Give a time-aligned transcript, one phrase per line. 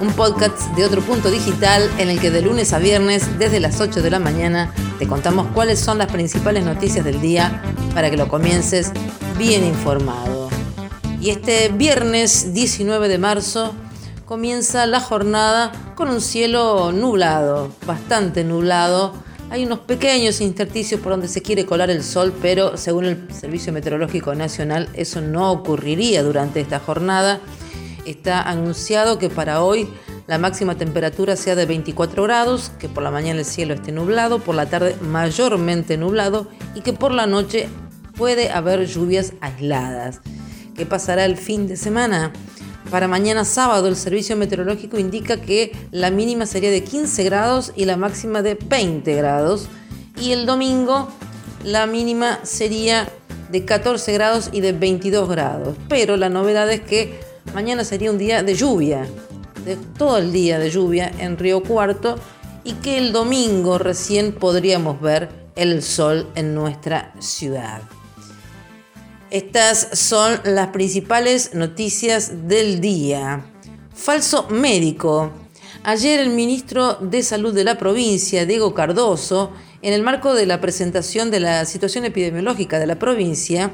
[0.00, 3.80] un podcast de otro punto digital en el que de lunes a viernes, desde las
[3.80, 7.62] 8 de la mañana, te contamos cuáles son las principales noticias del día
[7.94, 8.92] para que lo comiences
[9.38, 10.48] bien informado.
[11.20, 13.74] Y este viernes 19 de marzo
[14.24, 21.28] comienza la jornada con un cielo nublado, bastante nublado hay unos pequeños intersticios por donde
[21.28, 26.60] se quiere colar el sol, pero según el Servicio Meteorológico Nacional eso no ocurriría durante
[26.60, 27.38] esta jornada.
[28.04, 29.88] Está anunciado que para hoy
[30.26, 34.38] la máxima temperatura sea de 24 grados, que por la mañana el cielo esté nublado,
[34.38, 37.68] por la tarde mayormente nublado y que por la noche
[38.16, 40.20] puede haber lluvias aisladas.
[40.74, 42.32] ¿Qué pasará el fin de semana?
[42.90, 47.86] Para mañana sábado el servicio meteorológico indica que la mínima sería de 15 grados y
[47.86, 49.68] la máxima de 20 grados.
[50.20, 51.08] Y el domingo
[51.64, 53.08] la mínima sería
[53.50, 55.76] de 14 grados y de 22 grados.
[55.88, 57.18] Pero la novedad es que
[57.52, 59.06] mañana sería un día de lluvia,
[59.64, 62.16] de todo el día de lluvia en Río Cuarto
[62.64, 67.82] y que el domingo recién podríamos ver el sol en nuestra ciudad.
[69.30, 73.44] Estas son las principales noticias del día.
[73.92, 75.32] Falso médico.
[75.82, 80.60] Ayer el ministro de Salud de la provincia, Diego Cardoso, en el marco de la
[80.60, 83.70] presentación de la situación epidemiológica de la provincia,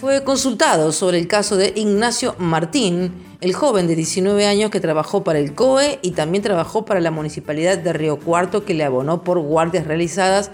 [0.00, 3.12] fue consultado sobre el caso de Ignacio Martín,
[3.42, 7.10] el joven de 19 años que trabajó para el COE y también trabajó para la
[7.10, 10.52] municipalidad de Río Cuarto que le abonó por guardias realizadas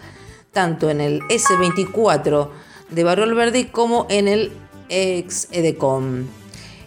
[0.51, 2.49] tanto en el S24
[2.91, 4.53] de Barrio Alberdi como en el
[4.89, 6.27] ex EDECOM.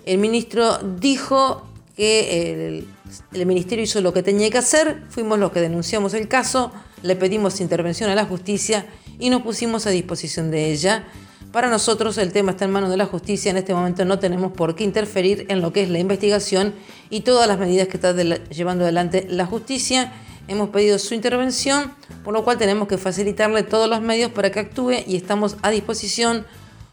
[0.06, 1.66] El ministro dijo
[1.96, 2.84] que
[3.32, 7.16] el, ministerio hizo lo que tenía que hacer, fuimos los que denunciamos el caso, le
[7.16, 8.86] pedimos intervención a la justicia
[9.18, 11.08] y nos pusimos a disposición de ella.
[11.52, 14.52] Para nosotros el tema está en manos de la justicia, en este momento no tenemos
[14.52, 16.76] por qué interferir en lo que es la investigación
[17.10, 20.14] y todas las medidas que está llevando adelante la justicia
[20.48, 21.92] hemos pedido su intervención,
[22.24, 25.72] por lo cual tenemos que facilitarle todos los medios para que actúe y estamos a
[25.72, 26.46] disposición.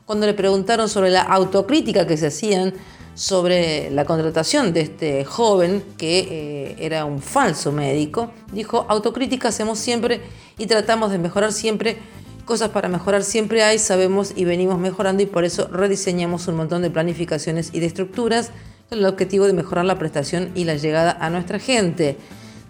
[0.06, 2.72] Cuando le preguntaron sobre la autocrítica que se hacían
[3.14, 9.78] sobre la contratación de este joven, que eh, era un falso médico, dijo, autocrítica hacemos
[9.78, 10.20] siempre
[10.56, 11.98] y tratamos de mejorar siempre.
[12.46, 16.80] Cosas para mejorar siempre hay, sabemos y venimos mejorando y por eso rediseñamos un montón
[16.80, 18.52] de planificaciones y de estructuras
[18.88, 22.16] con el objetivo de mejorar la prestación y la llegada a nuestra gente.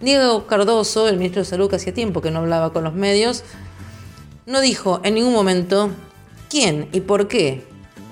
[0.01, 3.43] Diego Cardoso, el ministro de Salud, que hacía tiempo que no hablaba con los medios,
[4.47, 5.91] no dijo en ningún momento
[6.49, 7.63] quién y por qué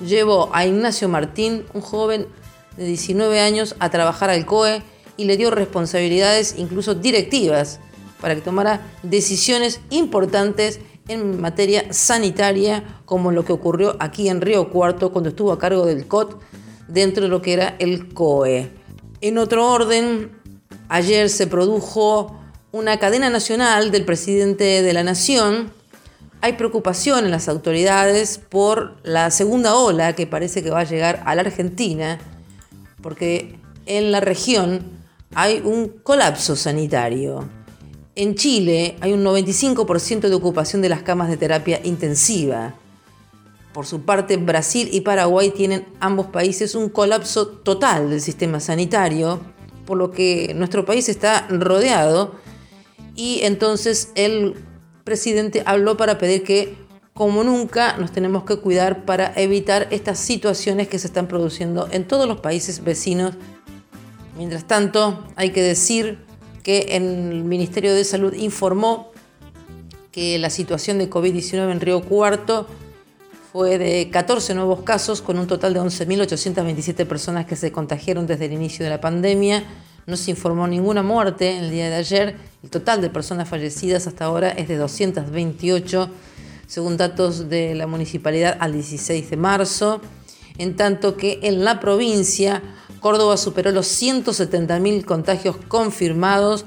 [0.06, 2.28] llevó a Ignacio Martín, un joven
[2.78, 4.84] de 19 años, a trabajar al COE
[5.18, 7.80] y le dio responsabilidades, incluso directivas,
[8.22, 14.70] para que tomara decisiones importantes en materia sanitaria, como lo que ocurrió aquí en Río
[14.70, 16.42] Cuarto cuando estuvo a cargo del COT
[16.88, 18.70] dentro de lo que era el COE.
[19.22, 20.32] En otro orden,
[20.88, 22.40] Ayer se produjo
[22.72, 25.72] una cadena nacional del presidente de la Nación.
[26.42, 31.24] Hay preocupación en las autoridades por la segunda ola que parece que va a llegar
[31.26, 32.20] a la Argentina,
[33.02, 34.84] porque en la región
[35.34, 37.50] hay un colapso sanitario.
[38.16, 42.76] En Chile hay un 95% de ocupación de las camas de terapia intensiva.
[43.74, 49.42] Por su parte, Brasil y Paraguay tienen ambos países un colapso total del sistema sanitario
[49.86, 52.36] por lo que nuestro país está rodeado
[53.16, 54.56] y entonces el
[55.04, 56.76] presidente habló para pedir que
[57.14, 62.06] como nunca nos tenemos que cuidar para evitar estas situaciones que se están produciendo en
[62.06, 63.36] todos los países vecinos.
[64.36, 66.25] Mientras tanto, hay que decir
[66.66, 69.12] que el Ministerio de Salud informó
[70.12, 72.66] que la situación de COVID-19 en Río Cuarto
[73.54, 78.46] fue de 14 nuevos casos con un total de 11.827 personas que se contagiaron desde
[78.46, 79.64] el inicio de la pandemia.
[80.08, 82.36] No se informó ninguna muerte el día de ayer.
[82.64, 86.10] El total de personas fallecidas hasta ahora es de 228,
[86.66, 90.02] según datos de la municipalidad al 16 de marzo.
[90.58, 92.64] En tanto que en la provincia,
[93.06, 96.66] Córdoba superó los 170.000 contagios confirmados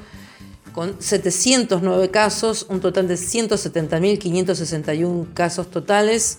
[0.72, 6.38] con 709 casos, un total de 170.561 casos totales.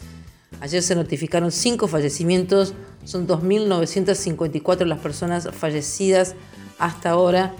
[0.61, 6.35] Ayer se notificaron cinco fallecimientos, son 2.954 las personas fallecidas
[6.77, 7.53] hasta ahora.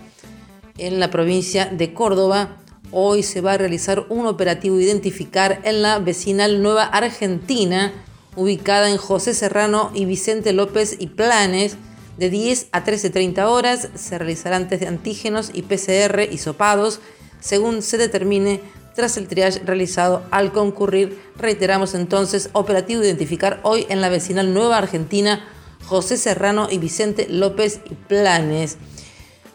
[0.77, 2.55] en la provincia de Córdoba.
[2.91, 7.91] Hoy se va a realizar un operativo Identificar en la vecinal Nueva Argentina,
[8.37, 11.75] ubicada en José Serrano y Vicente López y Planes,
[12.19, 13.89] de 10 a 13.30 horas.
[13.95, 16.99] Se realizarán test de antígenos y PCR y sopados,
[17.39, 18.59] según se determine
[18.93, 21.17] tras el triage realizado al concurrir.
[21.37, 25.47] Reiteramos entonces, operativo Identificar hoy en la vecinal Nueva Argentina,
[25.85, 28.77] José Serrano y Vicente López y Planes.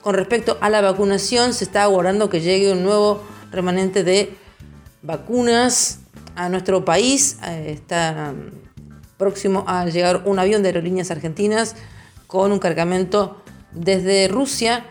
[0.00, 3.22] Con respecto a la vacunación, se está aguardando que llegue un nuevo
[3.52, 4.34] remanente de
[5.02, 6.00] vacunas
[6.34, 7.38] a nuestro país.
[7.46, 11.76] Eh, está mm, próximo a llegar un avión de aerolíneas argentinas
[12.34, 13.36] con un cargamento
[13.70, 14.84] desde Rusia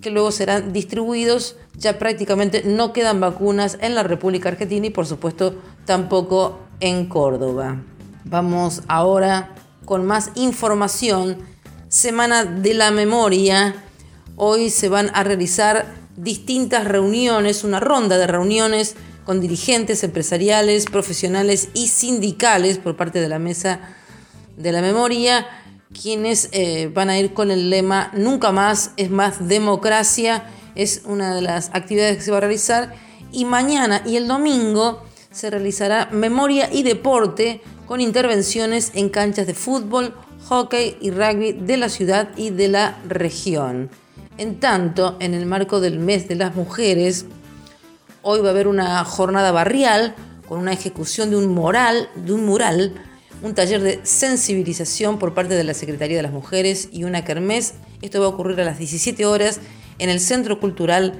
[0.00, 1.56] que luego serán distribuidos.
[1.74, 7.82] Ya prácticamente no quedan vacunas en la República Argentina y por supuesto tampoco en Córdoba.
[8.24, 9.54] Vamos ahora
[9.84, 11.36] con más información.
[11.88, 13.74] Semana de la Memoria.
[14.36, 15.84] Hoy se van a realizar
[16.16, 18.96] distintas reuniones, una ronda de reuniones
[19.26, 23.80] con dirigentes empresariales, profesionales y sindicales por parte de la Mesa
[24.56, 25.46] de la Memoria,
[25.92, 30.44] quienes eh, van a ir con el lema Nunca más es más democracia.
[30.74, 32.94] Es una de las actividades que se va a realizar.
[33.32, 39.54] Y mañana y el domingo se realizará Memoria y Deporte con intervenciones en canchas de
[39.54, 40.14] fútbol,
[40.48, 43.90] hockey y rugby de la ciudad y de la región.
[44.38, 47.26] En tanto, en el marco del mes de las mujeres,
[48.22, 50.14] hoy va a haber una jornada barrial
[50.48, 52.94] con una ejecución de un mural, de un mural,
[53.42, 57.74] un taller de sensibilización por parte de la Secretaría de las Mujeres y una kermés.
[58.02, 59.60] Esto va a ocurrir a las 17 horas
[59.98, 61.14] en el Centro Cultural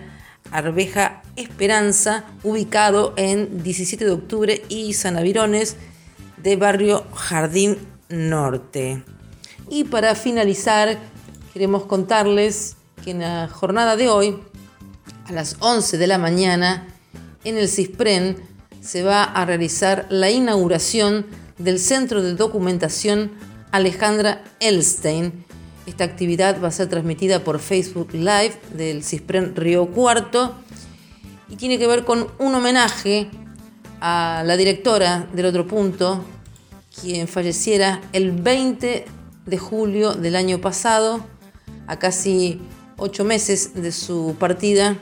[0.50, 5.76] Arveja Esperanza, ubicado en 17 de octubre y San Avirones
[6.42, 7.78] de barrio Jardín
[8.08, 9.02] Norte.
[9.69, 10.98] Y para finalizar,
[11.52, 14.38] queremos contarles que en la jornada de hoy,
[15.26, 16.86] a las 11 de la mañana,
[17.44, 18.36] en el CISPREN
[18.80, 21.26] se va a realizar la inauguración
[21.58, 23.32] del Centro de Documentación
[23.73, 25.44] Alejandra Elstein.
[25.87, 30.55] Esta actividad va a ser transmitida por Facebook Live del CISPREN Río Cuarto
[31.49, 33.31] y tiene que ver con un homenaje
[34.00, 36.25] a la directora del otro punto,
[37.00, 39.06] quien falleciera el 20
[39.47, 41.25] de julio del año pasado,
[41.87, 42.61] a casi
[42.97, 44.99] ocho meses de su partida.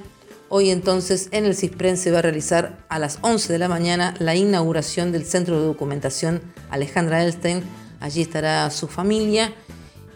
[0.56, 4.14] Hoy entonces en el CISPREN se va a realizar a las 11 de la mañana
[4.20, 7.64] la inauguración del Centro de Documentación Alejandra Elstein.
[7.98, 9.52] Allí estará su familia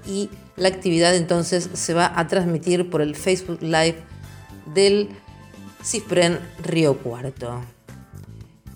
[0.06, 3.96] y la actividad entonces se va a transmitir por el Facebook Live
[4.73, 5.08] del
[5.82, 7.61] CISPREN Río Cuarto.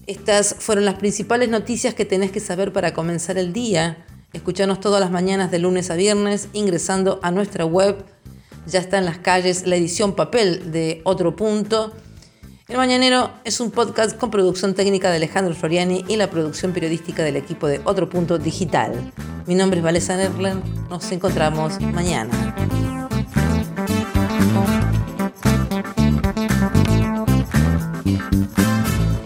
[0.09, 4.05] Estas fueron las principales noticias que tenés que saber para comenzar el día.
[4.32, 8.05] Escuchanos todas las mañanas de lunes a viernes ingresando a nuestra web.
[8.67, 11.93] Ya está en las calles la edición papel de Otro Punto.
[12.69, 17.23] El Mañanero es un podcast con producción técnica de Alejandro Floriani y la producción periodística
[17.23, 19.12] del equipo de Otro Punto Digital.
[19.47, 20.56] Mi nombre es Valesa Nerler.
[20.88, 22.55] Nos encontramos mañana.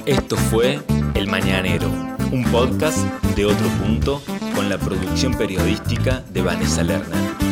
[0.07, 0.81] Esto fue
[1.15, 1.91] El Mañanero,
[2.33, 2.99] un podcast
[3.37, 4.23] de otro punto
[4.55, 7.46] con la producción periodística de Vanessa Lerner.